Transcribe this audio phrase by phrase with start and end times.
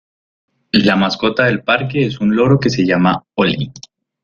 [0.87, 3.71] La mascota del parque es un loro que se llama Holy.